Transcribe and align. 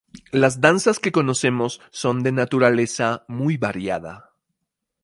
Las 0.31 0.59
danzas 0.61 0.97
que 0.97 1.11
conocemos 1.11 1.79
son 1.91 2.23
de 2.23 2.31
naturaleza 2.31 3.23
muy 3.27 3.57
variada. 3.57 4.33